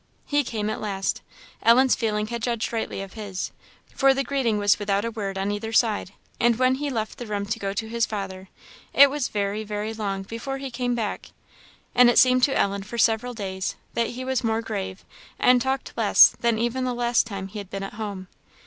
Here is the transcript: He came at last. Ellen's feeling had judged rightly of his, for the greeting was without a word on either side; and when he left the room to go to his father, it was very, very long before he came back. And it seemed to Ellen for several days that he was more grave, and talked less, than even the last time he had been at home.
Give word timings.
He 0.25 0.43
came 0.43 0.67
at 0.71 0.81
last. 0.81 1.21
Ellen's 1.61 1.93
feeling 1.93 2.25
had 2.25 2.41
judged 2.41 2.73
rightly 2.73 3.03
of 3.03 3.13
his, 3.13 3.51
for 3.93 4.15
the 4.15 4.23
greeting 4.23 4.57
was 4.57 4.79
without 4.79 5.05
a 5.05 5.11
word 5.11 5.37
on 5.37 5.51
either 5.51 5.71
side; 5.71 6.11
and 6.39 6.55
when 6.55 6.73
he 6.81 6.89
left 6.89 7.19
the 7.19 7.27
room 7.27 7.45
to 7.45 7.59
go 7.59 7.71
to 7.73 7.87
his 7.87 8.07
father, 8.07 8.49
it 8.95 9.11
was 9.11 9.27
very, 9.27 9.63
very 9.63 9.93
long 9.93 10.23
before 10.23 10.57
he 10.57 10.71
came 10.71 10.95
back. 10.95 11.29
And 11.93 12.09
it 12.09 12.17
seemed 12.17 12.41
to 12.45 12.57
Ellen 12.57 12.81
for 12.81 12.97
several 12.97 13.35
days 13.35 13.75
that 13.93 14.07
he 14.07 14.25
was 14.25 14.43
more 14.43 14.63
grave, 14.63 15.05
and 15.37 15.61
talked 15.61 15.93
less, 15.95 16.29
than 16.29 16.57
even 16.57 16.83
the 16.83 16.95
last 16.95 17.27
time 17.27 17.47
he 17.47 17.59
had 17.59 17.69
been 17.69 17.83
at 17.83 17.93
home. 17.93 18.27